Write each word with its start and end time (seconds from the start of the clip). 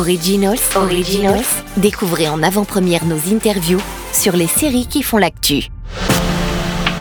Originals, 0.00 0.56
découvrez 1.76 2.26
en 2.26 2.42
avant-première 2.42 3.04
nos 3.04 3.18
interviews 3.34 3.80
sur 4.14 4.34
les 4.34 4.46
séries 4.46 4.86
qui 4.86 5.02
font 5.02 5.18
l'actu. 5.18 5.68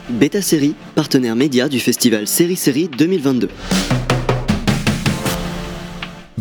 Beta 0.10 0.42
Série, 0.42 0.76
partenaire 0.96 1.36
média 1.38 1.70
du 1.70 1.80
festival 1.80 2.28
Série 2.28 2.58
Série 2.58 2.90
2022. 2.90 3.48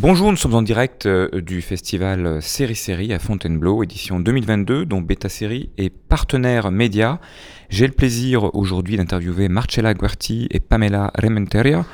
Bonjour, 0.00 0.30
nous 0.30 0.37
sommes 0.37 0.54
en 0.54 0.62
direct 0.62 1.06
euh, 1.06 1.40
du 1.40 1.60
festival 1.60 2.40
Série 2.40 2.76
Série 2.76 3.12
à 3.12 3.19
Fontainebleau, 3.19 3.83
édition 3.83 4.21
2022, 4.21 4.87
dont 4.87 5.01
Beta 5.01 5.28
Série 5.28 5.71
est 5.76 5.90
partenaire 5.90 6.71
média. 6.71 7.19
J'ai 7.69 7.88
le 7.88 7.92
plaisir 7.92 8.54
aujourd'hui 8.54 8.97
d'interviewer 8.97 9.48
Marcella 9.48 9.94
Guerti 9.94 10.47
et 10.53 10.61
Pamela 10.61 11.11
Rementeria, 11.21 11.84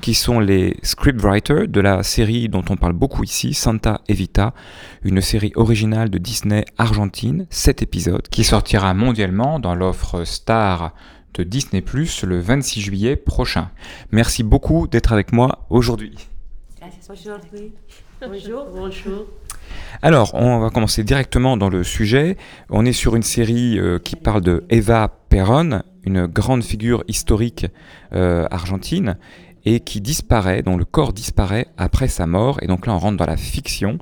qui 0.00 0.14
sont 0.14 0.40
les 0.40 0.76
scriptwriters 0.82 1.68
de 1.68 1.80
la 1.80 2.02
série 2.02 2.48
dont 2.48 2.64
on 2.68 2.74
parle 2.74 2.94
beaucoup 2.94 3.22
ici, 3.22 3.54
Santa 3.54 4.00
Evita, 4.08 4.54
une 5.04 5.20
série 5.20 5.52
originale 5.54 6.10
de 6.10 6.18
Disney 6.18 6.64
Argentine, 6.78 7.46
7 7.50 7.80
épisodes, 7.80 8.26
qui 8.28 8.42
sortira 8.42 8.92
mondialement 8.92 9.60
dans 9.60 9.76
l'offre 9.76 10.24
Star 10.24 10.96
de 11.34 11.44
Disney 11.44 11.80
Plus 11.80 12.24
le 12.24 12.40
26 12.40 12.80
juillet 12.80 13.14
prochain. 13.14 13.70
Merci 14.10 14.42
beaucoup 14.42 14.88
d'être 14.88 15.12
avec 15.12 15.32
moi 15.32 15.64
aujourd'hui. 15.70 16.31
Bonjour. 18.20 18.66
Bonjour. 18.74 19.26
Alors, 20.02 20.34
on 20.34 20.58
va 20.58 20.70
commencer 20.70 21.04
directement 21.04 21.56
dans 21.56 21.68
le 21.68 21.84
sujet. 21.84 22.36
On 22.70 22.84
est 22.84 22.92
sur 22.92 23.16
une 23.16 23.22
série 23.22 23.78
euh, 23.78 23.98
qui 23.98 24.16
parle 24.16 24.40
de 24.40 24.64
Eva 24.70 25.08
Perón, 25.28 25.82
une 26.04 26.26
grande 26.26 26.62
figure 26.62 27.04
historique 27.08 27.66
euh, 28.12 28.46
argentine, 28.50 29.16
et 29.64 29.80
qui 29.80 30.00
disparaît, 30.00 30.62
dont 30.62 30.76
le 30.76 30.84
corps 30.84 31.12
disparaît 31.12 31.68
après 31.76 32.08
sa 32.08 32.26
mort. 32.26 32.58
Et 32.62 32.66
donc 32.66 32.86
là, 32.86 32.94
on 32.94 32.98
rentre 32.98 33.16
dans 33.16 33.26
la 33.26 33.36
fiction. 33.36 33.98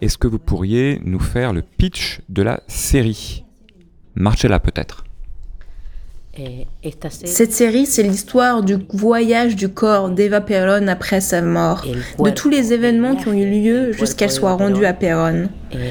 Est-ce 0.00 0.18
que 0.18 0.26
vous 0.26 0.38
pourriez 0.38 1.00
nous 1.04 1.20
faire 1.20 1.52
le 1.52 1.62
pitch 1.62 2.20
de 2.28 2.42
la 2.42 2.62
série? 2.66 3.44
Marcella 4.14 4.60
peut-être 4.60 5.04
Cette 7.24 7.52
série, 7.52 7.84
c'est 7.84 8.02
l'histoire 8.02 8.62
du 8.62 8.78
voyage 8.88 9.54
du 9.54 9.68
corps 9.68 10.08
d'Eva 10.08 10.40
Perón 10.40 10.88
après 10.88 11.20
sa 11.20 11.42
mort, 11.42 11.84
de 12.18 12.30
tous 12.30 12.48
les 12.48 12.72
événements 12.72 13.16
qui 13.16 13.28
ont 13.28 13.34
eu 13.34 13.50
lieu 13.50 13.92
jusqu'elle 13.92 14.30
soit 14.30 14.54
rendue 14.54 14.86
à 14.86 14.94
Perón. 14.94 15.50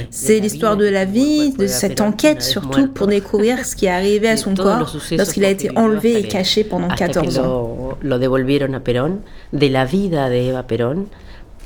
C'est 0.09 0.39
l'histoire 0.39 0.77
de 0.77 0.85
la 0.85 1.05
vie, 1.05 1.51
de 1.53 1.67
cette 1.67 2.01
enquête 2.01 2.41
surtout 2.41 2.87
pour 2.87 3.05
découvrir 3.05 3.63
ce 3.65 3.75
qui 3.75 3.85
est 3.85 3.89
arrivé 3.89 4.29
à 4.29 4.37
son 4.37 4.55
corps 4.55 4.91
lorsqu'il 5.11 5.45
a 5.45 5.49
été 5.49 5.69
enlevé 5.77 6.17
et 6.17 6.27
caché 6.27 6.63
pendant 6.63 6.89
hasta 6.89 7.07
que 7.07 7.13
14 7.13 7.37
ans. 7.37 7.43
lo, 7.43 7.97
lo 8.01 8.17
devolvieron 8.17 8.73
a 8.73 8.79
Perón, 8.79 9.21
de 9.53 9.69
la 9.69 9.85
vida 9.85 10.29
de 10.29 10.49
Eva 10.49 10.63
Perón 10.63 11.07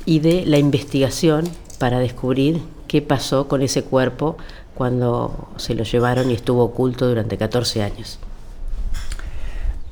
y 0.04 0.20
de 0.20 0.44
la 0.44 0.58
investigación 0.58 1.44
para 1.78 1.98
descubrir 1.98 2.60
qué 2.88 3.00
pasó 3.00 3.48
con 3.48 3.62
ese 3.62 3.84
cuerpo 3.84 4.36
cuando 4.74 5.48
se 5.56 5.74
lo 5.74 5.84
llevaron 5.84 6.30
y 6.30 6.34
estuvo 6.34 6.62
oculto 6.62 7.08
durante 7.08 7.38
14 7.38 7.82
años. 7.82 8.18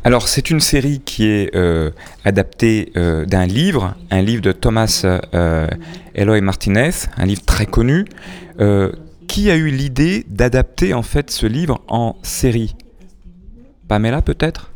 Alors, 0.07 0.29
c'est 0.29 0.51
une 0.51 0.61
série 0.61 1.01
qui 1.01 1.25
est 1.25 1.57
euh, 1.57 1.91
adaptée 2.27 2.93
euh, 2.95 3.25
d'un 3.25 3.47
livre, 3.47 3.95
un 4.11 4.21
livre 4.21 4.43
de 4.43 4.53
Thomas 4.53 5.07
euh, 5.33 5.67
Eloy 6.15 6.43
Martinez, 6.43 6.91
un 7.17 7.25
livre 7.25 7.43
très 7.43 7.65
connu. 7.65 8.05
Qui 9.27 9.51
a 9.51 9.57
eu 9.57 9.71
l'idée 9.71 10.27
d'adapter 10.29 10.93
en 10.93 11.03
fait 11.03 11.31
ce 11.31 11.47
livre 11.47 11.81
en 11.89 12.17
série 12.23 12.77
Pamela 13.89 14.21
peut-être? 14.21 14.71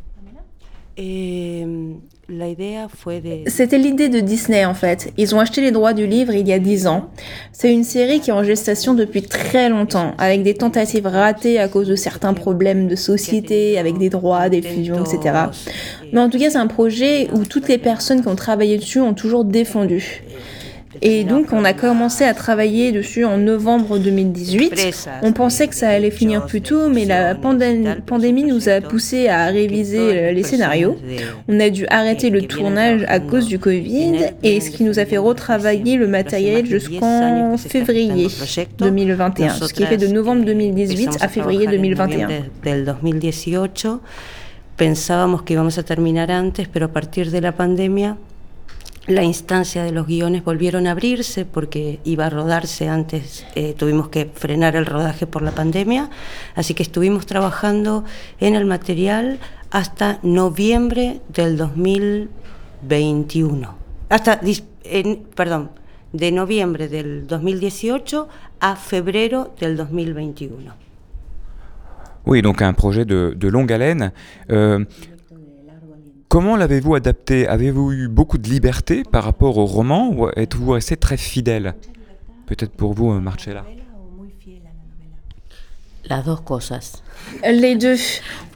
C'était 3.46 3.78
l'idée 3.78 4.10
de 4.10 4.20
Disney 4.20 4.66
en 4.66 4.74
fait. 4.74 5.14
Ils 5.16 5.34
ont 5.34 5.40
acheté 5.40 5.62
les 5.62 5.70
droits 5.70 5.94
du 5.94 6.06
livre 6.06 6.34
il 6.34 6.46
y 6.46 6.52
a 6.52 6.58
10 6.58 6.86
ans. 6.86 7.08
C'est 7.52 7.72
une 7.72 7.84
série 7.84 8.20
qui 8.20 8.28
est 8.28 8.34
en 8.34 8.44
gestation 8.44 8.92
depuis 8.92 9.22
très 9.22 9.70
longtemps, 9.70 10.12
avec 10.18 10.42
des 10.42 10.52
tentatives 10.52 11.06
ratées 11.06 11.58
à 11.58 11.68
cause 11.68 11.88
de 11.88 11.96
certains 11.96 12.34
problèmes 12.34 12.86
de 12.86 12.96
société, 12.96 13.78
avec 13.78 13.96
des 13.96 14.10
droits, 14.10 14.50
des 14.50 14.60
fusions, 14.60 15.02
etc. 15.02 15.36
Mais 16.12 16.20
en 16.20 16.28
tout 16.28 16.38
cas, 16.38 16.50
c'est 16.50 16.58
un 16.58 16.66
projet 16.66 17.30
où 17.32 17.46
toutes 17.46 17.66
les 17.66 17.78
personnes 17.78 18.20
qui 18.20 18.28
ont 18.28 18.36
travaillé 18.36 18.76
dessus 18.76 19.00
ont 19.00 19.14
toujours 19.14 19.46
défendu. 19.46 20.22
Et 21.02 21.24
donc, 21.24 21.52
on 21.52 21.64
a 21.64 21.74
commencé 21.74 22.24
à 22.24 22.32
travailler 22.32 22.92
dessus 22.92 23.24
en 23.24 23.36
novembre 23.36 23.98
2018. 23.98 24.72
On 25.22 25.32
pensait 25.32 25.68
que 25.68 25.74
ça 25.74 25.90
allait 25.90 26.10
finir 26.10 26.46
plus 26.46 26.62
tôt, 26.62 26.88
mais 26.88 27.04
la 27.04 27.34
pandé- 27.34 27.96
pandémie 28.06 28.44
nous 28.44 28.68
a 28.70 28.80
poussé 28.80 29.28
à 29.28 29.46
réviser 29.48 29.98
euh, 30.00 30.32
les 30.32 30.42
scénarios. 30.42 30.96
On 31.46 31.60
a 31.60 31.68
dû 31.68 31.86
arrêter 31.88 32.30
le 32.30 32.42
tournage 32.42 33.04
à 33.08 33.20
cause 33.20 33.46
du 33.46 33.58
Covid, 33.58 34.30
et 34.42 34.60
ce 34.60 34.70
qui 34.70 34.82
nous 34.84 34.98
a 34.98 35.04
fait 35.04 35.18
retravailler 35.18 35.96
le 35.96 36.06
matériel 36.08 36.64
jusqu'en 36.66 37.56
février 37.58 38.28
2021, 38.78 39.50
ce 39.50 39.72
qui 39.72 39.84
fait 39.84 39.98
de 39.98 40.06
novembre 40.06 40.44
2018 40.46 41.18
à 41.20 41.28
février 41.28 41.66
2021. 41.66 42.28
del 42.64 42.84
2018. 42.84 43.88
Pensábamos 44.76 45.42
que 45.42 45.52
íbamos 45.54 45.76
a 45.78 45.82
terminar 45.82 46.30
antes, 46.30 46.68
pero 46.72 46.86
a 46.86 46.88
partir 46.88 47.30
de 47.32 47.40
la 47.40 47.50
pandemia 47.52 48.16
la 49.08 49.24
instancia 49.24 49.82
de 49.82 49.90
los 49.90 50.06
guiones 50.06 50.44
volvieron 50.44 50.86
a 50.86 50.92
abrirse 50.92 51.44
porque 51.46 51.98
iba 52.04 52.26
a 52.26 52.30
rodarse 52.30 52.88
antes, 52.88 53.44
eh, 53.54 53.74
tuvimos 53.76 54.10
que 54.10 54.26
frenar 54.26 54.76
el 54.76 54.86
rodaje 54.86 55.26
por 55.26 55.42
la 55.42 55.52
pandemia, 55.52 56.10
así 56.54 56.74
que 56.74 56.82
estuvimos 56.82 57.24
trabajando 57.24 58.04
en 58.38 58.54
el 58.54 58.66
material 58.66 59.38
hasta 59.70 60.18
noviembre 60.22 61.22
del 61.28 61.56
2021. 61.56 63.78
Hasta, 64.10 64.40
perdón, 65.34 65.70
de 66.12 66.30
noviembre 66.30 66.88
del 66.88 67.26
2018 67.26 68.28
a 68.60 68.76
febrero 68.76 69.54
del 69.58 69.74
2021. 69.76 70.74
Oui, 72.26 72.42
donc 72.42 72.60
un 72.60 72.74
projet 72.74 73.06
de, 73.06 73.34
de 73.34 73.50
longue 73.50 73.72
comment 76.28 76.56
l'avez-vous 76.56 76.94
adapté? 76.94 77.46
Avez-vous 77.48 77.92
eu 77.92 78.08
beaucoup 78.08 78.38
de 78.38 78.48
liberté 78.48 79.02
par 79.02 79.24
rapport 79.24 79.58
au 79.58 79.64
roman 79.64 80.10
ou 80.10 80.28
êtes-vous 80.36 80.70
resté 80.72 80.96
très 80.96 81.16
fidèle? 81.16 81.74
Peut-être 82.46 82.72
pour 82.72 82.94
vous, 82.94 83.12
euh, 83.12 83.20
Marcella. 83.20 83.64
Las 86.04 86.24
dos 86.24 86.36
cosas. 86.36 87.02
Les 87.44 87.76
deux. 87.76 87.96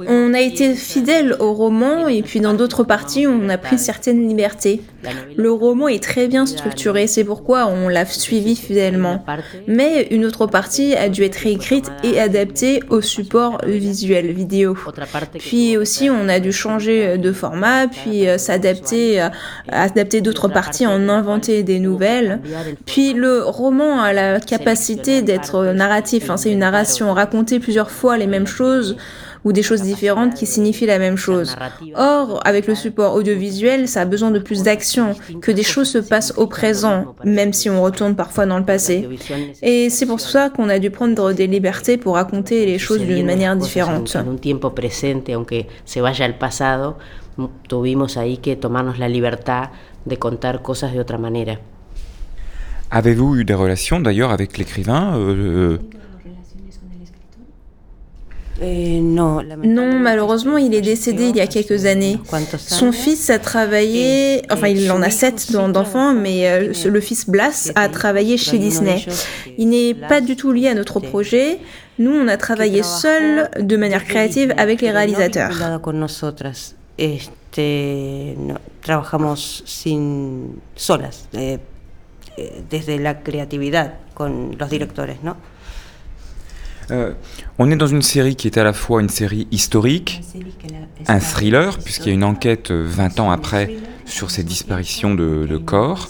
On 0.09 0.35
a 0.35 0.41
été 0.41 0.75
fidèle 0.75 1.37
au 1.39 1.53
roman 1.53 2.09
et 2.09 2.23
puis 2.23 2.41
dans 2.41 2.55
d'autres 2.55 2.83
parties, 2.85 3.27
on 3.27 3.49
a 3.49 3.59
pris 3.59 3.79
certaines 3.79 4.27
libertés. 4.27 4.83
Le 5.37 5.53
roman 5.53 5.89
est 5.89 6.03
très 6.03 6.29
bien 6.29 6.47
structuré, 6.47 7.07
c'est 7.07 7.25
pourquoi 7.25 7.67
on 7.67 7.89
l'a 7.89 8.07
suivi 8.07 8.57
fidèlement. 8.57 9.25
Mais 9.67 10.09
une 10.11 10.25
autre 10.25 10.47
partie 10.47 10.95
a 10.95 11.09
dû 11.09 11.23
être 11.25 11.37
réécrite 11.37 11.91
et 12.03 12.19
adaptée 12.21 12.83
au 12.89 13.01
support 13.01 13.59
visuel 13.67 14.33
vidéo. 14.33 14.77
Puis 15.39 15.77
aussi, 15.77 16.09
on 16.11 16.29
a 16.29 16.41
dû 16.41 16.53
changer 16.53 17.19
de 17.19 17.33
format, 17.33 17.89
puis 17.89 18.29
euh, 18.29 18.39
s'adapter, 18.39 19.21
euh, 19.21 19.29
adapter 19.69 20.21
d'autres 20.21 20.49
parties, 20.49 20.87
en 20.87 21.09
inventer 21.09 21.63
des 21.63 21.79
nouvelles. 21.79 22.41
Puis 22.87 23.13
le 23.13 23.43
roman 23.43 24.01
a 24.01 24.13
la 24.13 24.41
capacité 24.41 25.23
d'être 25.23 25.73
narratif. 25.73 26.31
hein, 26.31 26.37
c'est 26.37 26.53
une 26.53 26.61
narration, 26.61 27.13
raconter 27.13 27.59
plusieurs 27.59 27.91
fois 27.91 28.17
les 28.17 28.27
mêmes 28.27 28.47
choses 28.47 28.52
ou 29.45 29.53
des 29.53 29.63
choses 29.63 29.83
différentes 29.83 30.35
qui 30.35 30.47
signifient 30.47 30.87
la 30.87 30.99
même 30.99 31.17
chose. 31.17 31.57
Or, 31.97 32.41
avec 32.45 32.67
le 32.67 32.75
support 32.75 33.15
audiovisuel, 33.15 33.89
ça 33.89 34.03
a 34.03 34.05
besoin 34.05 34.31
de 34.31 34.39
plus 34.39 34.63
d'action, 34.63 35.15
que 35.41 35.51
des 35.51 35.63
choses 35.65 35.89
se 35.91 35.99
passent 35.99 36.33
au 36.37 36.47
présent, 36.47 37.15
même 37.25 37.53
si 37.53 37.69
on 37.69 37.83
retourne 37.83 38.15
parfois 38.15 38.47
dans 38.47 38.59
le 38.59 38.65
passé. 38.65 39.09
Et 39.63 39.91
c'est 39.91 40.07
pour 40.07 40.21
ça 40.21 40.51
qu'on 40.51 40.69
a 40.69 40.79
dû 40.79 40.91
prendre 40.91 41.33
des 41.33 41.47
libertés 41.47 41.97
pour 41.97 42.15
raconter 42.15 42.67
les 42.67 42.79
choses 42.79 43.01
d'une 43.01 43.27
manière 43.27 43.57
différente. 43.57 44.15
En 44.17 44.31
un 44.33 44.37
tiempo 44.37 44.71
presente, 44.71 45.29
aunque 45.31 45.67
se 45.85 46.01
vaya 46.01 46.25
al 46.25 46.39
pasado, 46.39 46.97
m- 47.39 47.49
tuvimos 47.69 48.17
ahí 48.17 48.39
que 48.39 48.55
tomarnos 48.57 48.99
la 48.99 49.09
libertad 49.09 49.71
de 50.07 50.17
contar 50.17 50.63
cosas 50.63 50.93
de 50.93 51.01
otra 51.01 51.19
manera. 51.19 51.57
Avez-vous 52.91 53.37
eu 53.37 53.45
des 53.45 53.55
relations 53.55 54.01
d'ailleurs 54.01 54.31
avec 54.33 54.59
l'écrivain 54.59 55.17
euh, 55.17 55.35
euh, 55.35 55.79
Non, 59.65 59.99
malheureusement, 59.99 60.57
il 60.59 60.75
est 60.75 60.81
décédé 60.83 61.29
il 61.31 61.37
y 61.37 61.41
a 61.41 61.47
quelques 61.47 61.87
années. 61.87 62.19
Son 62.77 62.93
fils 62.93 63.31
a 63.31 63.39
travaillé, 63.39 64.43
enfin 64.51 64.69
il 64.69 64.91
en 64.93 65.03
a 65.03 65.11
sept 65.11 65.51
d'en- 65.53 65.69
d'enfants, 65.69 66.13
mais 66.15 66.49
euh, 66.49 66.73
le 66.89 67.01
fils 67.01 67.29
Blas 67.29 67.73
a 67.75 67.89
travaillé 67.89 68.37
chez 68.37 68.59
Disney. 68.59 68.99
Il 69.59 69.69
n'est 69.71 69.95
pas 69.95 70.21
du 70.21 70.37
tout 70.37 70.53
lié 70.53 70.69
à 70.69 70.75
notre 70.75 71.01
projet. 71.01 71.59
Nous, 71.99 72.13
on 72.13 72.29
a 72.29 72.37
travaillé 72.37 72.83
seul, 72.83 73.49
de 73.61 73.77
manière 73.77 74.05
créative, 74.05 74.55
avec 74.57 74.81
les 74.81 74.91
réalisateurs. 74.91 75.51
solas, 80.77 81.27
eh, 81.35 81.59
eh, 82.39 82.51
desde 82.71 82.99
la 82.99 83.15
con 84.15 84.53
los 84.59 84.69
directores. 84.69 85.17
Euh, 86.91 87.13
On 87.59 87.71
est 87.71 87.77
dans 87.77 87.87
une 87.87 88.03
série 88.03 88.37
qui 88.37 88.47
est 88.49 88.59
à 88.59 88.65
la 88.65 88.73
fois 88.73 89.01
une 89.01 89.09
série 89.09 89.47
historique, 89.51 90.23
un 91.09 91.19
thriller, 91.21 91.79
puisqu'il 91.79 92.09
y 92.09 92.11
a 92.13 92.15
une 92.15 92.25
enquête 92.25 92.71
euh, 92.71 92.85
20 92.87 93.21
ans 93.21 93.31
après 93.31 93.71
sur 94.05 94.31
ces 94.31 94.45
disparitions 94.45 95.15
de, 95.15 95.47
de 95.49 95.57
corps. 95.57 96.09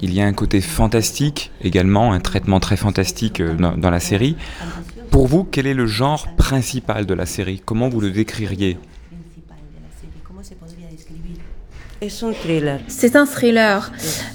Il 0.00 0.12
y 0.12 0.20
a 0.20 0.26
un 0.26 0.32
côté 0.32 0.60
fantastique 0.60 1.52
également, 1.62 2.12
un 2.12 2.20
traitement 2.20 2.60
très 2.60 2.76
fantastique 2.76 3.40
euh, 3.40 3.54
dans, 3.54 3.76
dans 3.76 3.90
la 3.90 4.00
série. 4.00 4.36
Pour 5.10 5.26
vous, 5.26 5.44
quel 5.44 5.66
est 5.66 5.74
le 5.74 5.86
genre 5.86 6.26
principal 6.36 7.06
de 7.06 7.14
la 7.14 7.26
série? 7.26 7.62
Comment 7.64 7.88
vous 7.88 8.00
le 8.00 8.10
décririez? 8.10 8.78
C'est 12.88 13.16
un 13.16 13.26
thriller. 13.26 13.92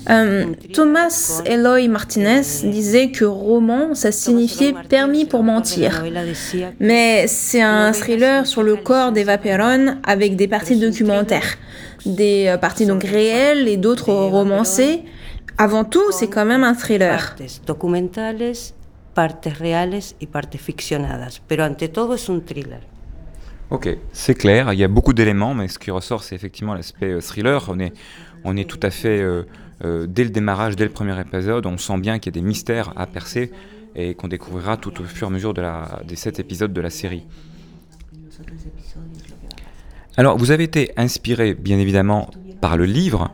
Euh, 0.09 0.45
Thomas 0.73 1.41
Eloy 1.45 1.89
Martinez 1.89 2.43
disait 2.63 3.11
que 3.11 3.25
roman, 3.25 3.93
ça 3.93 4.11
signifiait 4.11 4.73
permis 4.87 5.25
pour 5.25 5.43
mentir. 5.43 6.03
Mais 6.79 7.27
c'est 7.27 7.61
un 7.61 7.91
thriller 7.91 8.47
sur 8.47 8.63
le 8.63 8.77
corps 8.77 9.11
d'Eva 9.11 9.37
Perón 9.37 9.99
avec 10.05 10.37
des 10.37 10.47
parties 10.47 10.77
documentaires, 10.77 11.57
des 12.05 12.47
euh, 12.47 12.57
parties 12.57 12.85
donc 12.85 13.03
réelles 13.03 13.67
et 13.67 13.75
d'autres 13.77 14.13
romancées. 14.13 15.03
Avant 15.57 15.83
tout, 15.83 16.11
c'est 16.11 16.29
quand 16.29 16.45
même 16.45 16.63
un 16.63 16.75
thriller. 16.75 17.35
documentales, 17.65 18.53
partes 19.13 19.49
reales 19.59 19.99
y 20.21 20.27
partes 20.27 20.57
ficcionadas, 20.57 21.41
pero 21.47 21.65
ante 21.65 21.89
todo 21.89 22.13
es 22.13 22.29
un 22.29 22.39
thriller. 22.39 22.96
Ok, 23.69 23.89
c'est 24.13 24.33
clair, 24.33 24.71
il 24.71 24.79
y 24.79 24.83
a 24.85 24.87
beaucoup 24.87 25.11
d'éléments, 25.11 25.53
mais 25.53 25.67
ce 25.67 25.77
qui 25.77 25.91
ressort, 25.91 26.23
c'est 26.23 26.35
effectivement 26.35 26.73
l'aspect 26.73 27.11
euh, 27.11 27.19
thriller. 27.19 27.65
On 27.67 27.79
est, 27.79 27.91
on 28.45 28.55
est 28.55 28.63
tout 28.63 28.79
à 28.81 28.89
fait, 28.89 29.19
euh, 29.21 29.43
euh, 29.83 30.07
dès 30.07 30.23
le 30.23 30.29
démarrage, 30.29 30.77
dès 30.77 30.85
le 30.85 30.89
premier 30.89 31.19
épisode, 31.19 31.65
on 31.65 31.77
sent 31.77 31.97
bien 31.97 32.17
qu'il 32.17 32.33
y 32.33 32.37
a 32.37 32.39
des 32.39 32.47
mystères 32.47 32.93
à 32.95 33.05
percer 33.05 33.51
et 33.93 34.13
qu'on 34.13 34.29
découvrira 34.29 34.77
tout 34.77 35.01
au 35.01 35.03
fur 35.03 35.27
et 35.27 35.31
à 35.31 35.33
mesure 35.33 35.53
de 35.53 35.61
la, 35.61 35.99
des 36.07 36.15
sept 36.15 36.39
épisodes 36.39 36.71
de 36.71 36.79
la 36.79 36.89
série. 36.89 37.25
Alors, 40.15 40.37
vous 40.37 40.51
avez 40.51 40.63
été 40.63 40.91
inspiré, 40.95 41.53
bien 41.53 41.77
évidemment, 41.77 42.31
par 42.61 42.77
le 42.77 42.85
livre, 42.85 43.31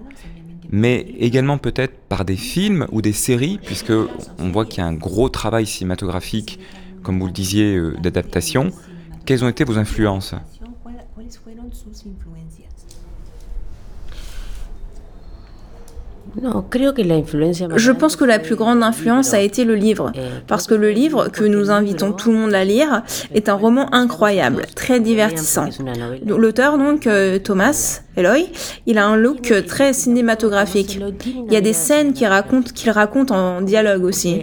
mais 0.71 1.01
également 1.19 1.59
peut-être 1.59 1.95
par 2.09 2.25
des 2.25 2.37
films 2.37 2.87
ou 2.91 3.03
des 3.03 3.13
séries, 3.13 3.59
puisque 3.63 3.93
on 4.39 4.49
voit 4.49 4.65
qu'il 4.65 4.79
y 4.79 4.81
a 4.81 4.87
un 4.87 4.93
gros 4.93 5.29
travail 5.29 5.67
cinématographique, 5.67 6.59
comme 7.03 7.19
vous 7.19 7.27
le 7.27 7.31
disiez, 7.31 7.79
d'adaptation. 8.01 8.71
Quelles 9.25 9.43
ont 9.43 9.47
été 9.47 9.63
vos 9.63 9.77
influences 9.77 10.35
Je 17.75 17.91
pense 17.91 18.15
que 18.15 18.25
la 18.25 18.39
plus 18.39 18.55
grande 18.55 18.81
influence 18.83 19.33
a 19.33 19.39
été 19.39 19.65
le 19.65 19.75
livre, 19.75 20.11
parce 20.47 20.67
que 20.67 20.73
le 20.73 20.89
livre, 20.89 21.29
que 21.29 21.43
nous 21.43 21.69
invitons 21.69 22.11
tout 22.11 22.31
le 22.31 22.37
monde 22.37 22.53
à 22.53 22.63
lire, 22.63 23.03
est 23.33 23.49
un 23.49 23.53
roman 23.53 23.93
incroyable, 23.93 24.65
très 24.75 24.99
divertissant. 24.99 25.69
L'auteur, 26.25 26.77
donc, 26.77 27.07
euh, 27.07 27.39
Thomas 27.39 28.02
Eloy, 28.15 28.47
il 28.85 28.97
a 28.97 29.07
un 29.07 29.15
look 29.15 29.51
très 29.67 29.93
cinématographique. 29.93 30.99
Il 31.47 31.53
y 31.53 31.55
a 31.55 31.61
des 31.61 31.73
scènes 31.73 32.13
qu'il 32.13 32.27
raconte, 32.27 32.71
qu'il 32.73 32.91
raconte 32.91 33.31
en 33.31 33.61
dialogue 33.61 34.03
aussi. 34.03 34.41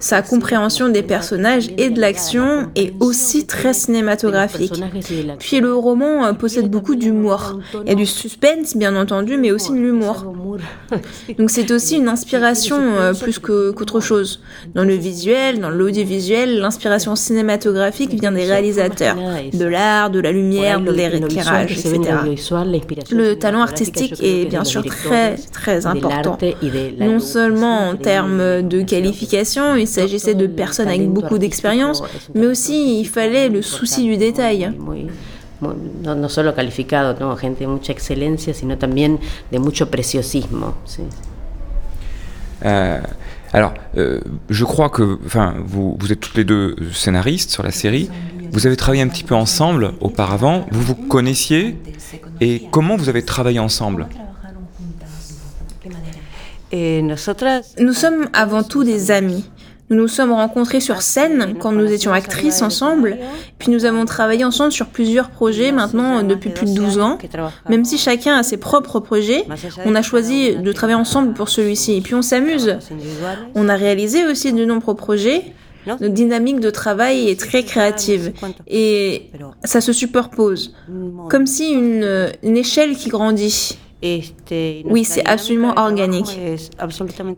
Sa 0.00 0.22
compréhension 0.22 0.88
des 0.88 1.02
personnages 1.02 1.68
et 1.78 1.90
de 1.90 2.00
l'action 2.00 2.68
est 2.74 2.92
aussi 3.00 3.46
très 3.46 3.72
cinématographique. 3.72 4.72
Puis 5.38 5.60
le 5.60 5.74
roman 5.74 6.24
euh, 6.26 6.32
possède 6.32 6.68
beaucoup 6.70 6.96
d'humour. 6.96 7.60
Il 7.84 7.88
y 7.88 7.92
a 7.92 7.94
du 7.94 8.06
suspense, 8.06 8.76
bien 8.76 8.96
entendu, 8.96 9.36
mais 9.36 9.50
aussi 9.52 9.70
de 9.72 9.76
l'humour. 9.78 10.24
Donc 11.38 11.50
c'est 11.50 11.70
aussi 11.70 11.96
une 11.96 12.08
inspiration 12.08 12.76
euh, 12.80 13.12
plus 13.14 13.38
que- 13.38 13.70
qu'autre 13.70 14.00
chose. 14.00 14.40
Dans 14.74 14.84
le 14.84 14.94
visuel, 14.94 15.60
dans 15.60 15.70
l'audiovisuel, 15.70 16.58
l'inspiration 16.58 17.14
cinématographique 17.16 18.10
vient 18.20 18.32
des 18.32 18.44
réalisateurs, 18.44 19.16
de 19.52 19.64
l'art, 19.64 20.10
de 20.10 20.20
la 20.20 20.32
lumière, 20.32 20.80
de 20.80 20.90
l'éclairage, 21.36 21.72
etc. 21.72 22.12
Le 23.10 23.34
talent 23.34 23.60
artistique 23.60 24.14
est 24.22 24.46
bien 24.46 24.64
sûr 24.64 24.84
très 24.84 25.36
très 25.36 25.86
important. 25.86 26.38
Non 26.98 27.20
seulement 27.20 27.88
en 27.88 27.96
termes 27.96 28.62
de 28.62 28.82
qualification, 28.82 29.76
il 29.76 29.86
s'agissait 29.86 30.34
de 30.34 30.46
personnes 30.46 30.88
avec 30.88 31.08
beaucoup 31.08 31.38
d'expérience, 31.38 32.02
mais 32.34 32.46
aussi 32.46 33.00
il 33.00 33.06
fallait 33.06 33.48
le 33.48 33.62
souci 33.62 34.04
du 34.04 34.16
détail. 34.16 34.72
No, 35.60 36.14
no 36.14 36.28
solo 36.28 36.54
calificado, 36.54 37.18
¿no? 37.18 37.36
gente 37.36 37.64
de 37.64 37.66
mucha 37.66 37.90
excelencia, 37.90 38.54
sino 38.54 38.78
también 38.78 39.18
de 39.50 39.58
mucho 39.58 39.90
preciosismo. 39.90 40.76
sí. 40.84 41.02
Euh, 42.64 43.00
alors, 43.52 43.74
euh, 43.96 44.20
je 44.50 44.64
crois 44.64 44.90
que, 44.90 45.18
vous, 45.64 45.96
vous 45.98 46.12
êtes 46.12 46.20
toutes 46.20 46.36
les 46.36 46.44
deux 46.44 46.76
scénaristes 46.92 47.50
sur 47.50 47.62
la 47.62 47.70
série. 47.70 48.10
Vous 48.52 48.66
avez 48.66 48.76
travaillé 48.76 49.02
un 49.02 49.08
petit 49.08 49.24
peu 49.24 49.34
ensemble 49.34 49.92
auparavant. 50.00 50.66
Vous 50.70 50.82
vous 50.82 50.94
connaissiez 50.94 51.76
et 52.40 52.62
comment 52.70 52.96
vous 52.96 53.08
avez 53.08 53.24
travaillé 53.24 53.58
ensemble? 53.58 54.06
Nous 56.72 57.92
sommes 57.92 58.28
avant 58.32 58.62
tout 58.62 58.84
des 58.84 59.10
amis. 59.10 59.48
Nous 59.90 59.96
nous 59.96 60.08
sommes 60.08 60.32
rencontrés 60.32 60.80
sur 60.80 61.00
scène 61.00 61.54
quand 61.58 61.72
nous 61.72 61.90
étions 61.90 62.12
actrices 62.12 62.60
ensemble, 62.60 63.16
puis 63.58 63.70
nous 63.70 63.86
avons 63.86 64.04
travaillé 64.04 64.44
ensemble 64.44 64.70
sur 64.70 64.86
plusieurs 64.86 65.30
projets 65.30 65.72
maintenant 65.72 66.22
depuis 66.22 66.50
plus 66.50 66.66
de 66.66 66.74
12 66.74 66.98
ans. 66.98 67.18
Même 67.70 67.84
si 67.84 67.96
chacun 67.96 68.36
a 68.36 68.42
ses 68.42 68.58
propres 68.58 69.00
projets, 69.00 69.46
on 69.86 69.94
a 69.94 70.02
choisi 70.02 70.56
de 70.56 70.72
travailler 70.72 70.98
ensemble 70.98 71.32
pour 71.32 71.48
celui-ci, 71.48 71.94
et 71.94 72.00
puis 72.02 72.14
on 72.14 72.22
s'amuse. 72.22 72.78
On 73.54 73.68
a 73.68 73.76
réalisé 73.76 74.26
aussi 74.26 74.52
de 74.52 74.64
nombreux 74.64 74.94
projets. 74.94 75.52
Notre 75.86 76.08
dynamique 76.08 76.60
de 76.60 76.68
travail 76.68 77.30
est 77.30 77.40
très 77.40 77.62
créative. 77.62 78.32
et 78.66 79.30
ça 79.64 79.80
se 79.80 79.92
superpose, 79.94 80.74
comme 81.30 81.46
si 81.46 81.70
une, 81.70 82.28
une 82.42 82.56
échelle 82.58 82.94
qui 82.94 83.08
grandit. 83.08 83.78
Oui, 84.84 85.04
c'est 85.04 85.26
absolument 85.26 85.74
organique. 85.76 86.38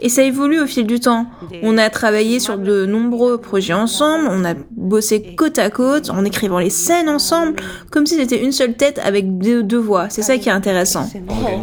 Et 0.00 0.08
ça 0.08 0.22
évolue 0.22 0.60
au 0.60 0.66
fil 0.66 0.86
du 0.86 1.00
temps. 1.00 1.26
On 1.62 1.78
a 1.78 1.90
travaillé 1.90 2.40
sur 2.40 2.58
de 2.58 2.86
nombreux 2.86 3.38
projets 3.38 3.72
ensemble, 3.74 4.28
on 4.30 4.44
a 4.44 4.54
bossé 4.70 5.34
côte 5.36 5.58
à 5.58 5.70
côte 5.70 6.10
en 6.10 6.24
écrivant 6.24 6.58
les 6.58 6.70
scènes 6.70 7.08
ensemble, 7.08 7.56
comme 7.90 8.06
si 8.06 8.16
c'était 8.16 8.42
une 8.42 8.52
seule 8.52 8.74
tête 8.74 9.00
avec 9.04 9.38
deux, 9.38 9.62
deux 9.62 9.78
voix. 9.78 10.06
C'est 10.10 10.22
ça 10.22 10.36
qui 10.38 10.48
est 10.48 10.52
intéressant. 10.52 11.08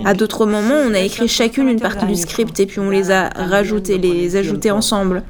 À 0.06 0.14
d'autres 0.14 0.46
moments, 0.46 0.76
on 0.86 0.94
a 0.94 1.00
écrit 1.00 1.28
chacune 1.28 1.68
une 1.70 1.80
partie 1.80 2.06
du 2.06 2.16
script 2.16 2.60
et 2.60 2.66
puis 2.66 2.80
on 2.80 2.90
les 2.90 3.12
a 3.12 3.30
rajoutés, 3.36 3.98
les 3.98 4.36
ajoutés 4.36 4.72
ensemble. 4.72 5.24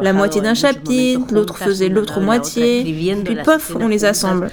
La 0.00 0.12
moitié 0.12 0.40
d'un 0.40 0.54
chapitre, 0.54 1.20
l'autre 1.32 1.58
faisait 1.58 1.88
l'autre 1.88 2.20
moitié, 2.20 2.84
puis 3.24 3.36
pof, 3.44 3.76
on 3.78 3.88
les 3.88 4.04
assemble. 4.04 4.50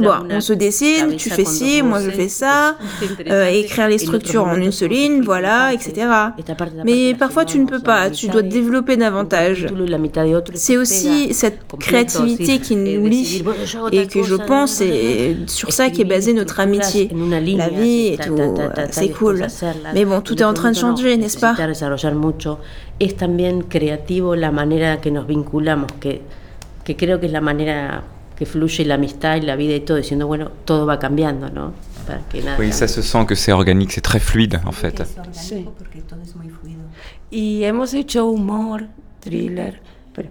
Bon, 0.00 0.12
on 0.30 0.40
se 0.40 0.52
décide, 0.52 1.16
tu 1.16 1.30
fais 1.30 1.44
ci, 1.44 1.82
moi 1.82 2.00
je 2.00 2.10
fais 2.10 2.28
ça, 2.28 2.76
euh, 3.30 3.46
écrire 3.48 3.88
les 3.88 3.98
structures 3.98 4.35
en 4.38 4.56
une 4.56 4.72
seule 4.72 4.90
ligne, 4.90 5.22
voilà, 5.22 5.72
etc. 5.72 6.06
Mais 6.84 7.14
parfois 7.14 7.44
tu 7.44 7.58
ne 7.58 7.66
peux 7.66 7.80
pas, 7.80 8.10
tu 8.10 8.28
dois 8.28 8.42
développer 8.42 8.96
davantage. 8.96 9.66
C'est 10.54 10.76
aussi 10.76 11.32
cette 11.34 11.60
créativité 11.78 12.58
qui 12.58 12.76
nous 12.76 13.06
lie 13.06 13.44
et 13.92 14.06
que 14.06 14.22
je 14.22 14.34
pense 14.34 14.72
c'est 14.72 15.36
sur 15.46 15.72
ça 15.72 15.90
qu'est 15.90 16.04
basée 16.04 16.32
notre 16.32 16.60
amitié. 16.60 17.10
La 17.56 17.68
vie 17.68 18.16
c'est 18.90 19.08
cool. 19.10 19.46
Mais 19.94 20.04
bon, 20.04 20.20
tout 20.20 20.38
est 20.40 20.44
en 20.44 20.54
train 20.54 20.70
de 20.70 20.76
changer, 20.76 21.16
n'est-ce 21.16 21.38
pas? 21.38 21.54
Es 22.98 23.14
también 23.16 23.62
creativo 23.62 24.34
la 24.34 24.50
manera 24.50 25.02
que 25.02 25.10
nos 25.10 25.26
vinculamos, 25.26 25.86
que, 26.00 26.22
que 26.82 26.96
creo 26.96 27.20
que 27.20 27.26
es 27.26 27.32
la 27.32 27.42
manera 27.42 28.04
que 28.36 28.46
fluye 28.46 28.86
la 28.86 28.94
amistad 28.94 29.36
y 29.36 29.42
la 29.42 29.54
vida 29.54 29.74
y 29.74 29.80
todo, 29.80 29.98
diciendo, 29.98 30.26
bueno, 30.26 30.50
todo 30.64 30.86
va 30.86 30.98
cambiando, 30.98 31.50
¿no? 31.50 31.74
Oui, 32.58 32.72
ça 32.72 32.88
se 32.88 33.02
sent 33.02 33.24
que 33.26 33.34
c'est 33.34 33.52
organique, 33.52 33.92
c'est 33.92 34.00
très 34.00 34.20
fluide 34.20 34.60
en 34.66 34.72
fait. 34.72 35.02
Y 37.32 37.64
hemos 37.64 37.92
hecho 37.94 38.32
humor, 38.32 38.80
thriller, 39.20 39.74
pero- 40.14 40.28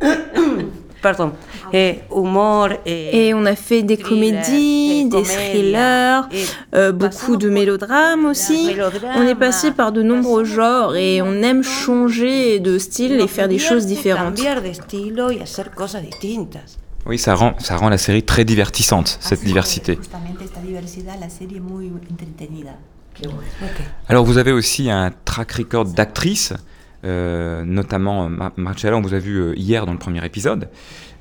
perdón, 1.02 1.32
eh, 1.72 2.00
humor. 2.14 2.78
eh, 2.84 3.28
Et 3.28 3.34
on 3.34 3.46
a 3.46 3.56
fait 3.56 3.82
des 3.82 3.96
comédies, 3.96 5.08
des 5.08 5.22
thrillers, 5.22 6.28
euh, 6.74 6.92
beaucoup 6.92 7.36
de 7.36 7.48
mélodrames 7.48 8.26
aussi. 8.26 8.66
On 9.16 9.22
est 9.26 9.34
passé 9.34 9.70
par 9.72 9.92
de 9.92 10.02
nombreux 10.02 10.44
genres 10.44 10.94
et 10.96 11.22
on 11.22 11.42
aime 11.42 11.62
changer 11.62 12.58
de 12.60 12.78
style 12.78 13.20
et 13.20 13.28
faire 13.28 13.48
des 13.48 13.58
choses 13.58 13.86
différentes. 13.86 14.38
Oui, 17.08 17.18
ça 17.18 17.34
rend, 17.36 17.54
ça 17.60 17.76
rend 17.76 17.88
la 17.88 17.98
série 17.98 18.24
très 18.24 18.44
divertissante, 18.44 19.18
cette 19.20 19.44
diversité. 19.44 19.96
Justamente 20.76 21.10
esta 21.10 21.10
diversidad 21.10 21.20
la 21.20 21.30
serie 21.30 21.60
muy 21.60 21.92
entretenida. 22.10 22.76
Alors, 24.08 24.24
vous 24.26 24.36
avez 24.36 24.52
aussi 24.52 24.90
un 24.90 25.10
track 25.24 25.52
record 25.52 25.86
d'actrice, 25.86 26.52
euh, 27.04 27.64
notamment 27.64 28.28
Mar- 28.28 28.52
Marcella, 28.56 28.96
on 28.96 29.00
vous 29.00 29.14
a 29.14 29.18
vu 29.18 29.36
euh, 29.36 29.54
hier 29.56 29.86
dans 29.86 29.92
le 29.92 29.98
premier 29.98 30.24
épisode. 30.24 30.68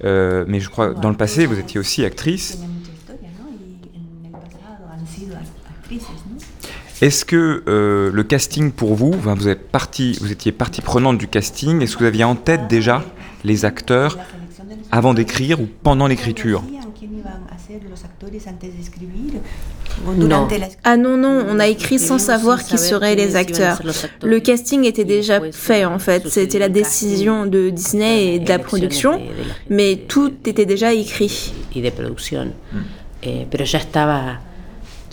Euh, 0.04 0.44
mais 0.48 0.60
je 0.60 0.70
crois 0.70 0.94
dans 0.94 1.10
le 1.10 1.16
passé, 1.16 1.46
vous 1.46 1.58
étiez 1.58 1.80
aussi 1.80 2.04
actrice. 2.04 2.60
Est-ce 7.02 7.24
que 7.26 7.64
euh, 7.68 8.12
le 8.12 8.24
casting 8.24 8.72
pour 8.72 8.96
vous, 8.96 9.14
enfin, 9.18 9.36
vous, 9.36 9.48
êtes 9.48 9.70
partie, 9.70 10.18
vous 10.22 10.32
étiez 10.32 10.52
partie 10.52 10.82
prenante 10.82 11.18
du 11.18 11.28
casting, 11.28 11.82
est-ce 11.82 11.96
que 11.96 12.00
vous 12.00 12.08
aviez 12.08 12.24
en 12.24 12.36
tête 12.36 12.68
déjà 12.68 13.04
les 13.44 13.64
acteurs 13.64 14.18
avant 14.92 15.14
d'écrire 15.14 15.62
ou 15.62 15.68
pendant 15.84 16.08
l'écriture? 16.08 16.64
Sabían 17.80 18.58
quién 18.60 18.72
iban 18.76 18.82
a 18.82 18.84
ser 18.84 19.42
Non. 20.18 20.48
Ah 20.84 20.98
non, 20.98 21.18
non, 21.18 21.46
on 21.50 21.60
a 21.60 21.68
écrit 21.68 22.00
sans 22.00 22.20
savoir 22.20 22.64
qui 22.64 22.78
seraient 22.78 23.16
les 23.16 23.36
acteurs. 23.36 23.82
Le 24.24 24.40
casting 24.40 24.84
était 24.84 25.06
déjà 25.06 25.40
fait 25.52 25.86
en 25.86 26.00
fait, 26.00 26.28
c'était 26.28 26.60
la 26.60 26.70
décision 26.70 27.46
de 27.46 27.70
Disney 27.70 28.36
et 28.36 28.40
de 28.40 28.50
la 28.50 28.60
production, 28.60 29.22
mais 29.70 29.96
tout 30.08 30.34
était 30.46 30.66
déjà 30.66 30.94
écrit. 30.94 31.54
y 31.74 31.82
de 31.82 31.90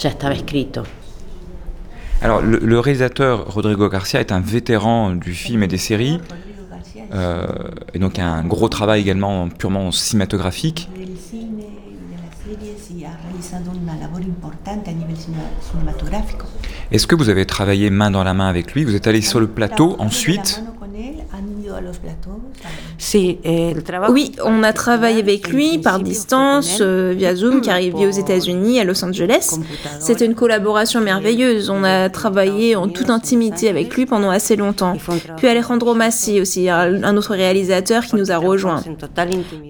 estaba 0.08 0.34
escrito. 0.34 0.82
Alors, 2.20 2.40
le, 2.40 2.58
le 2.58 2.78
réalisateur 2.78 3.52
Rodrigo 3.52 3.88
Garcia 3.88 4.20
est 4.20 4.30
un 4.32 4.40
vétéran 4.40 5.10
du 5.10 5.34
film 5.34 5.62
et 5.64 5.66
des 5.68 5.78
séries, 5.78 6.20
euh, 7.12 7.46
et 7.94 7.98
donc 7.98 8.18
un 8.18 8.44
gros 8.44 8.68
travail 8.68 9.00
également 9.00 9.48
purement 9.48 9.90
cinématographique. 9.90 10.88
Y 12.62 13.02
labor 14.00 14.20
nivel. 14.20 15.16
Est-ce 16.90 17.06
que 17.06 17.14
vous 17.14 17.28
avez 17.28 17.46
travaillé 17.46 17.90
main 17.90 18.10
dans 18.10 18.24
la 18.24 18.34
main 18.34 18.48
avec 18.48 18.74
lui? 18.74 18.84
Vous 18.84 18.94
êtes 18.94 19.06
allé 19.06 19.20
sur 19.20 19.40
le 19.40 19.46
plateau 19.46 19.96
ensuite? 19.98 20.62
A 21.74 21.80
los 21.80 21.96
platos, 21.98 22.32
a- 22.64 22.68
Sí, 22.98 23.38
el 23.44 23.82
trabajo. 23.82 24.12
Oui, 24.12 24.32
on 24.44 24.62
a 24.62 24.72
travaillé 24.72 25.20
avec 25.20 25.48
lui 25.48 25.78
par 25.78 26.00
distance, 26.00 26.78
euh, 26.80 27.14
via 27.16 27.34
Zoom, 27.34 27.60
car 27.60 27.80
il 27.80 27.94
vit 27.94 28.06
aux 28.06 28.10
États-Unis, 28.10 28.80
à 28.80 28.84
Los 28.84 29.04
Angeles. 29.04 29.58
C'était 30.00 30.24
une 30.26 30.34
collaboration 30.34 31.00
merveilleuse. 31.00 31.70
On 31.70 31.84
a 31.84 32.08
travaillé 32.10 32.76
en 32.76 32.88
toute 32.88 33.10
intimité 33.10 33.68
avec 33.68 33.94
lui 33.96 34.06
pendant 34.06 34.30
assez 34.30 34.56
longtemps. 34.56 34.94
Puis 35.36 35.48
Alejandro 35.48 35.94
Massi 35.94 36.40
aussi, 36.40 36.68
un 36.68 37.02
un 37.04 37.16
autre 37.16 37.34
réalisateur 37.34 38.04
qui 38.04 38.16
nous 38.16 38.30
a 38.30 38.36
rejoints. 38.36 38.82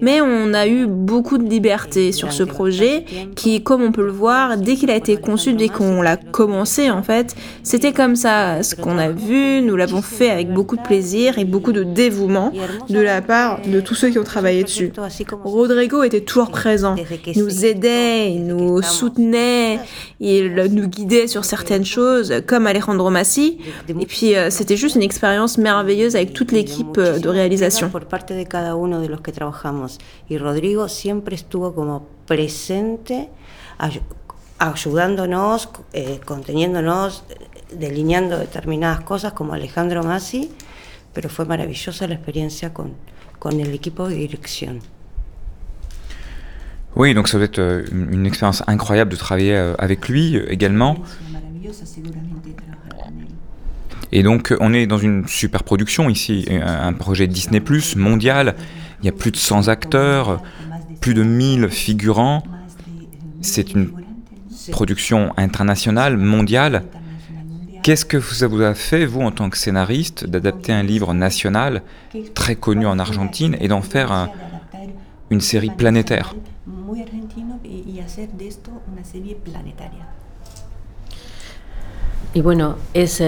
Mais 0.01 0.21
on 0.21 0.53
a 0.53 0.67
eu 0.67 0.85
beaucoup 0.87 1.37
de 1.37 1.47
liberté 1.49 2.11
sur 2.11 2.31
ce 2.31 2.43
projet 2.43 3.05
qui, 3.35 3.61
comme 3.63 3.81
on 3.81 3.91
peut 3.91 4.05
le 4.05 4.11
voir, 4.11 4.57
dès 4.57 4.75
qu'il 4.75 4.91
a 4.91 4.95
été 4.95 5.17
conçu, 5.17 5.53
dès 5.53 5.69
qu'on 5.69 6.01
l'a 6.01 6.17
commencé 6.17 6.89
en 6.91 7.01
fait, 7.03 7.35
c'était 7.63 7.91
comme 7.91 8.15
ça. 8.15 8.61
Ce 8.63 8.75
qu'on 8.75 8.97
a 8.97 9.09
vu, 9.09 9.61
nous 9.61 9.75
l'avons 9.75 10.01
fait 10.01 10.29
avec 10.29 10.51
beaucoup 10.53 10.75
de 10.75 10.81
plaisir 10.81 11.37
et 11.39 11.45
beaucoup 11.45 11.71
de 11.71 11.83
dévouement 11.93 12.51
de 12.89 12.99
la 12.99 13.21
part 13.21 13.61
de 13.65 13.79
tous 13.81 13.95
ceux 13.95 14.09
qui 14.09 14.19
ont 14.19 14.23
travaillé 14.23 14.63
dessus. 14.63 14.91
Rodrigo 15.43 16.03
était 16.03 16.21
toujours 16.21 16.49
présent. 16.51 16.95
Il 17.25 17.43
nous 17.43 17.65
aidait, 17.65 18.31
il 18.33 18.45
nous 18.45 18.81
soutenait, 18.81 19.79
il 20.19 20.53
nous 20.77 20.87
guidait 20.87 21.27
sur 21.27 21.43
certaines 21.45 21.85
choses, 21.85 22.33
comme 22.47 22.67
Alejandro 22.67 23.09
Massi. 23.09 23.59
Et 24.03 24.05
puis, 24.05 24.35
euh, 24.35 24.49
c'était 24.49 24.77
juste 24.77 24.95
une 24.95 25.03
expérience 25.03 25.57
merveilleuse 25.57 26.15
avec 26.15 26.33
toute 26.33 26.51
l'équipe 26.51 26.97
euh, 26.97 27.19
de 27.19 27.29
réalisation. 27.29 27.89
Y 30.29 30.37
Rodrigo 30.37 30.87
siempre 30.87 31.35
estuvo 31.35 31.73
como 31.73 32.05
presente, 32.25 33.29
ay- 33.77 34.01
ayudándonos, 34.59 35.69
eh, 35.93 36.19
conteniéndonos, 36.25 37.23
eh, 37.29 37.75
delineando 37.75 38.37
determinadas 38.37 39.01
cosas 39.01 39.33
como 39.33 39.53
Alejandro 39.53 40.03
Massi, 40.03 40.51
pero 41.13 41.29
fue 41.29 41.45
maravillosa 41.45 42.07
la 42.07 42.15
experiencia 42.15 42.73
con, 42.73 42.93
con 43.39 43.59
el 43.59 43.73
equipo 43.73 44.07
de 44.09 44.15
dirección. 44.15 44.81
Oui, 46.95 47.13
donc 47.13 47.27
ça 47.27 47.37
doit 47.37 47.45
être 47.45 47.59
euh, 47.59 47.85
une, 47.91 48.13
une 48.13 48.25
expérience 48.25 48.63
incroyable 48.67 49.11
de 49.11 49.15
travailler 49.15 49.55
euh, 49.55 49.73
avec 49.79 50.07
lui 50.09 50.35
euh, 50.35 50.51
également. 50.51 50.97
Et 54.11 54.21
donc, 54.21 54.53
on 54.59 54.73
est 54.73 54.85
dans 54.85 54.99
une 54.99 55.27
super 55.27 55.63
production 55.63 56.07
ici, 56.07 56.45
un 56.61 56.93
projet 56.93 57.25
Disney 57.25 57.59
Plus 57.59 57.95
mondial. 57.95 58.53
Il 59.01 59.07
y 59.07 59.09
a 59.09 59.11
plus 59.11 59.31
de 59.31 59.37
100 59.37 59.69
acteurs, 59.69 60.39
plus 61.01 61.15
de 61.15 61.23
1000 61.23 61.67
figurants. 61.69 62.43
Más 62.45 62.75
de 62.77 62.83
C'est 63.41 63.73
une 63.73 63.89
production 64.71 65.33
internationale, 65.35 66.17
mondiale. 66.17 66.83
Qu'est-ce 67.83 68.05
que 68.05 68.21
ça 68.21 68.47
vous 68.47 68.61
a 68.61 68.73
fait, 68.73 69.05
vous, 69.05 69.21
en 69.21 69.31
tant 69.31 69.49
que 69.49 69.57
scénariste, 69.57 70.25
d'adapter 70.25 70.71
un 70.71 70.83
livre 70.83 71.13
national 71.13 71.81
très 72.33 72.55
connu 72.55 72.85
en 72.85 72.97
Argentine 72.97 73.57
et 73.59 73.67
d'en 73.67 73.81
faire 73.81 74.11
un- 74.11 74.29
une 75.29 75.41
série 75.41 75.69
planétaire? 75.69 76.33
Bueno, 82.35 82.75
es. 82.95 83.21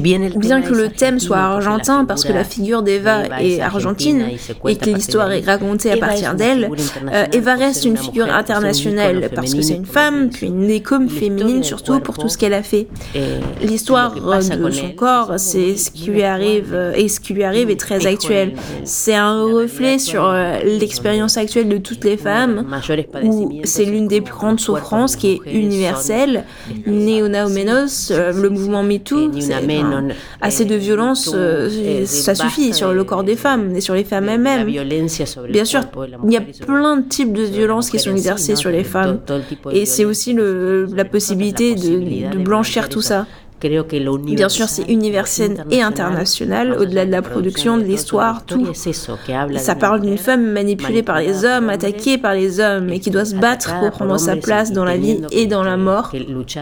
Bien, 0.00 0.20
que 0.62 0.74
le 0.74 0.88
thème 0.88 1.18
soit 1.18 1.38
argentin, 1.38 2.04
parce 2.04 2.24
que 2.24 2.32
la 2.32 2.44
figure 2.44 2.82
d'Eva 2.82 3.22
de 3.22 3.26
Eva 3.26 3.42
est 3.42 3.56
es 3.56 3.60
argentine 3.60 4.26
et 4.66 4.76
que 4.76 4.90
l'histoire 4.90 5.30
est 5.32 5.44
racontée 5.44 5.92
à 5.92 5.96
partir 5.96 6.34
d'elle, 6.34 6.70
euh, 7.12 7.24
Eva 7.32 7.54
reste 7.54 7.84
une 7.84 7.96
figure 7.96 8.32
internationale 8.32 9.30
parce 9.34 9.54
que 9.54 9.62
c'est 9.62 9.74
une 9.74 9.86
femme, 9.86 10.30
puis 10.30 10.48
icône 10.68 11.08
L'histoire 11.08 11.08
féminine 11.08 11.62
surtout 11.62 12.00
pour 12.00 12.18
tout 12.18 12.28
ce 12.28 12.38
qu'elle 12.38 12.54
a 12.54 12.62
fait. 12.62 12.86
L'histoire 13.62 14.14
de 14.14 14.70
son 14.70 14.90
corps, 14.90 15.34
es 15.34 15.38
c'est 15.38 15.76
ce 15.76 15.90
qui 15.90 16.10
lui 16.10 16.22
arrive 16.22 16.76
et 16.94 17.08
ce 17.08 17.20
qui 17.20 17.34
lui 17.34 17.44
arrive 17.44 17.70
est 17.70 17.80
très 17.80 18.06
actuel. 18.06 18.54
C'est 18.84 19.14
un 19.14 19.42
reflet 19.44 19.98
sur 19.98 20.24
euh, 20.24 20.58
l'expérience 20.64 21.36
actuelle 21.36 21.68
de 21.68 21.78
toutes 21.78 22.04
les 22.04 22.16
femmes, 22.16 22.66
où 23.22 23.60
c'est 23.64 23.84
es 23.84 23.84
l'une 23.84 24.08
des 24.08 24.20
plus 24.20 24.34
grandes 24.34 24.60
souffrances 24.60 25.16
qui 25.16 25.28
est 25.32 25.40
universelle. 25.52 26.44
Néo-Naomenos, 26.86 28.10
euh, 28.10 28.32
le 28.32 28.50
mouvement 28.50 28.82
MeToo, 28.82 29.30
assez 30.40 30.64
de 30.64 30.74
eh, 30.74 30.78
violence, 30.78 31.30
euh, 31.34 32.04
ça 32.06 32.34
suffit 32.34 32.72
sur 32.72 32.92
le 32.92 32.98
de- 32.98 33.02
corps 33.04 33.24
des 33.24 33.36
femmes 33.36 33.74
et 33.76 33.80
sur 33.80 33.94
les 33.94 34.04
femmes 34.04 34.26
de 34.26 34.30
elles-mêmes. 34.30 34.66
Bien 35.50 35.64
sûr, 35.64 35.80
de 35.80 35.86
il 36.26 36.32
y 36.32 36.36
a 36.36 36.40
plein 36.64 36.96
de 36.96 37.08
types 37.08 37.32
de 37.32 37.42
violences 37.42 37.90
qui 37.90 37.98
sont 37.98 38.10
exercées 38.10 38.56
sur 38.56 38.70
les 38.70 38.84
femmes. 38.84 39.20
de 39.26 39.76
Et 39.76 39.86
c'est 39.86 40.04
aussi 40.04 40.32
le, 40.32 40.86
la 40.94 41.04
possibilité 41.04 41.74
de, 41.74 42.30
de 42.30 42.36
de 42.38 42.42
blanchir 42.42 42.88
tout 42.88 43.02
ça. 43.02 43.26
Bien 43.60 44.48
sûr, 44.48 44.68
c'est 44.68 44.84
universel 44.90 45.64
et 45.70 45.82
international, 45.82 46.76
au-delà 46.78 47.06
de 47.06 47.10
la 47.10 47.22
production, 47.22 47.78
de 47.78 47.84
l'histoire, 47.84 48.44
tout. 48.44 48.72
Ça 48.74 49.74
parle 49.74 50.02
d'une 50.02 50.18
femme 50.18 50.52
manipulée 50.52 51.02
par 51.02 51.20
les 51.20 51.44
hommes, 51.44 51.70
attaquée 51.70 52.18
par 52.18 52.34
les 52.34 52.60
hommes, 52.60 52.90
et 52.90 53.00
qui 53.00 53.10
doit 53.10 53.24
se 53.24 53.34
battre 53.34 53.78
pour 53.80 53.90
prendre 53.90 54.18
sa 54.18 54.36
place 54.36 54.72
dans 54.72 54.84
la 54.84 54.96
vie 54.96 55.22
et 55.30 55.46
dans 55.46 55.62
la 55.62 55.76
mort, 55.76 56.12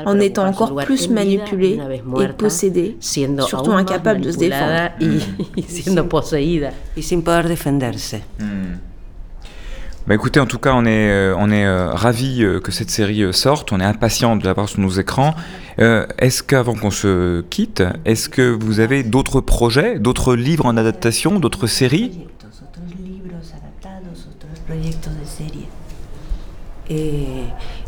en 0.06 0.20
étant 0.20 0.46
encore 0.46 0.74
plus 0.76 1.08
manipulée 1.10 1.80
et 2.20 2.28
possédée, 2.28 2.96
surtout 3.00 3.72
incapable 3.72 4.20
de 4.20 4.30
se 4.30 4.38
défendre. 4.38 4.90
Y, 5.00 5.20
y 5.56 5.62
siendo 5.62 6.08
poseída. 6.08 6.72
Bah 10.06 10.14
écoutez, 10.14 10.38
en 10.38 10.44
tout 10.44 10.58
cas, 10.58 10.74
on 10.74 10.84
est, 10.84 11.08
euh, 11.08 11.34
on 11.38 11.50
est 11.50 11.64
euh, 11.64 11.90
ravis 11.90 12.44
euh, 12.44 12.60
que 12.60 12.70
cette 12.70 12.90
série 12.90 13.32
sorte. 13.32 13.72
On 13.72 13.80
est 13.80 13.84
impatients 13.84 14.36
de 14.36 14.44
la 14.44 14.52
voir 14.52 14.68
sur 14.68 14.80
nos 14.80 14.90
écrans. 14.90 15.34
Est-ce 15.78 16.42
qu'avant 16.42 16.74
qu'on 16.74 16.90
se 16.90 17.40
quitte, 17.40 17.82
est-ce 18.04 18.28
que 18.28 18.42
vous 18.42 18.80
avez 18.80 19.02
d'autres 19.02 19.40
projets, 19.40 19.98
d'autres 19.98 20.36
livres 20.36 20.66
en 20.66 20.76
adaptation, 20.76 21.40
d'autres 21.40 21.66
séries? 21.66 22.26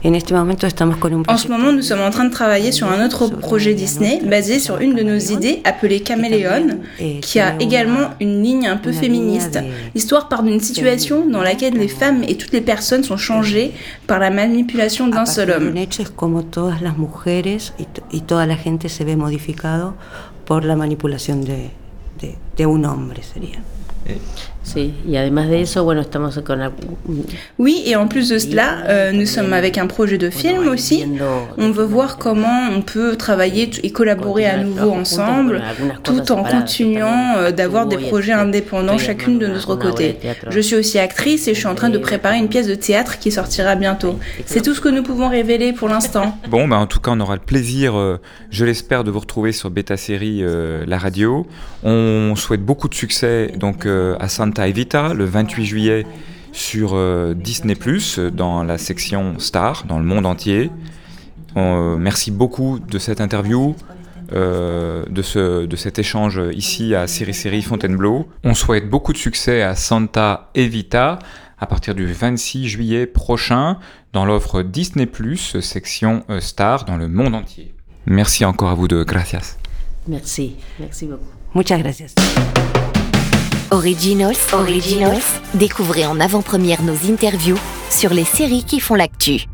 Eh, 0.06 1.32
en 1.32 1.36
ce 1.36 1.48
moment, 1.48 1.72
nous 1.72 1.82
sommes 1.82 2.00
en 2.00 2.10
train 2.10 2.24
de 2.26 2.30
travailler 2.30 2.70
sur 2.70 2.88
un 2.88 3.04
autre 3.04 3.26
projet 3.26 3.74
Disney 3.74 4.20
basé 4.24 4.60
sur 4.60 4.78
une 4.78 4.94
de 4.94 5.02
nos 5.02 5.18
idées 5.18 5.60
appelée 5.64 6.00
Caméléon, 6.00 6.78
qui 7.20 7.40
a 7.40 7.56
également 7.60 8.10
une 8.20 8.40
ligne 8.42 8.68
un 8.68 8.76
peu 8.76 8.92
féministe. 8.92 9.58
L'histoire 9.94 10.28
part 10.28 10.42
d'une 10.44 10.60
situation 10.60 11.26
dans 11.26 11.42
laquelle 11.42 11.74
les 11.74 11.88
femmes 11.88 12.22
et 12.28 12.36
toutes 12.36 12.52
les 12.52 12.60
personnes 12.60 13.02
sont 13.02 13.16
changées 13.16 13.72
par 14.06 14.18
la 14.20 14.30
manipulation 14.30 15.08
d'un 15.08 15.26
seul 15.26 15.50
homme. 15.50 15.72
Además 24.74 25.48
de 25.48 25.60
eso, 25.62 25.84
bueno, 25.84 26.00
estamos 26.00 26.38
con 26.44 26.58
la- 26.58 26.72
Oui, 27.58 27.82
et 27.86 27.96
en 27.96 28.08
plus 28.08 28.28
de 28.28 28.38
cela, 28.38 28.84
euh, 28.88 29.12
nous 29.12 29.26
sommes 29.26 29.52
avec 29.52 29.78
un 29.78 29.86
projet 29.86 30.18
de 30.18 30.28
film 30.30 30.68
aussi. 30.68 31.04
On 31.56 31.70
veut 31.70 31.84
voir 31.84 32.18
comment 32.18 32.68
on 32.76 32.82
peut 32.82 33.16
travailler 33.16 33.70
et 33.82 33.90
collaborer 33.90 34.46
à 34.46 34.56
nouveau 34.58 34.90
ensemble, 34.92 35.62
tout 36.02 36.32
en 36.32 36.42
continuant 36.42 37.36
euh, 37.36 37.52
d'avoir 37.52 37.86
des 37.86 37.96
projets 37.98 38.32
indépendants 38.32 38.98
chacune 38.98 39.38
de 39.38 39.46
notre 39.46 39.76
côté. 39.76 40.16
Je 40.50 40.60
suis 40.60 40.76
aussi 40.76 40.98
actrice 40.98 41.46
et 41.48 41.54
je 41.54 41.58
suis 41.58 41.68
en 41.68 41.74
train 41.74 41.90
de 41.90 41.98
préparer 41.98 42.38
une 42.38 42.48
pièce 42.48 42.66
de 42.66 42.74
théâtre 42.74 43.18
qui 43.18 43.30
sortira 43.30 43.76
bientôt. 43.76 44.18
C'est 44.46 44.62
tout 44.62 44.74
ce 44.74 44.80
que 44.80 44.88
nous 44.88 45.02
pouvons 45.02 45.28
révéler 45.28 45.72
pour 45.72 45.88
l'instant. 45.88 46.38
Bon, 46.50 46.66
bah 46.68 46.76
en 46.78 46.86
tout 46.86 47.00
cas, 47.00 47.10
on 47.12 47.20
aura 47.20 47.34
le 47.34 47.40
plaisir, 47.40 47.96
euh, 47.96 48.18
je 48.50 48.64
l'espère, 48.64 49.04
de 49.04 49.10
vous 49.10 49.18
retrouver 49.20 49.52
sur 49.52 49.70
Beta 49.70 49.96
Série, 49.96 50.40
euh, 50.42 50.84
la 50.86 50.96
radio. 50.98 51.46
On 51.82 52.34
souhaite 52.36 52.62
beaucoup 52.64 52.88
de 52.88 52.94
succès 52.94 53.52
donc 53.56 53.84
euh, 53.86 54.16
à 54.20 54.28
Santa 54.56 54.68
Evita 54.68 55.12
le 55.12 55.26
28 55.26 55.66
juillet 55.66 56.06
sur 56.52 56.92
euh, 56.94 57.34
Disney 57.34 57.76
euh, 57.86 58.30
dans 58.30 58.62
la 58.62 58.78
section 58.78 59.38
Star, 59.38 59.84
dans 59.86 59.98
le 59.98 60.06
monde 60.06 60.24
entier. 60.24 60.70
Euh, 61.58 61.98
merci 61.98 62.30
beaucoup 62.30 62.78
de 62.78 62.98
cette 62.98 63.20
interview. 63.20 63.76
euh, 64.32 65.04
de, 65.10 65.20
ce, 65.20 65.66
de 65.66 65.76
cet 65.76 65.98
échange 65.98 66.40
ici 66.54 66.94
à 66.94 67.06
Série 67.06 67.34
Série 67.34 67.60
Fontainebleau. 67.60 68.28
On 68.44 68.54
souhaite 68.54 68.88
beaucoup 68.88 69.12
de 69.12 69.18
succès 69.18 69.60
à 69.60 69.74
Santa 69.74 70.50
Evita 70.54 71.18
à 71.58 71.66
partir 71.66 71.94
du 71.94 72.06
26 72.06 72.66
juillet 72.66 73.04
prochain 73.06 73.78
dans 74.14 74.24
l'offre 74.24 74.62
Disney⁇ 74.62 75.04
section 75.60 76.24
Star 76.40 76.86
dans 76.86 76.96
le 76.96 77.08
monde 77.08 77.34
entier. 77.34 77.74
Merci 78.06 78.46
encore 78.46 78.70
à 78.70 78.74
vous 78.74 78.88
deux. 78.88 79.04
Gracias. 79.04 79.58
Merci, 80.08 80.56
merci 80.80 81.04
beaucoup. 81.04 81.28
Muchas 81.54 81.76
gracias. 81.78 82.14
Originals, 83.72 84.36
Originals, 84.52 85.22
découvrez 85.54 86.06
en 86.06 86.20
avant-première 86.20 86.82
nos 86.82 87.10
interviews 87.10 87.58
sur 87.90 88.14
les 88.14 88.24
séries 88.24 88.64
qui 88.64 88.78
font 88.78 88.94
l'actu. 88.94 89.46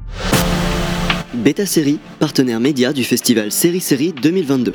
Beta 1.33 1.65
Série, 1.65 1.99
partenaire 2.19 2.61
média 2.61 2.93
du 2.93 3.05
festival 3.05 3.51
Série 3.51 3.81
Série 3.81 4.13
2022. 4.13 4.75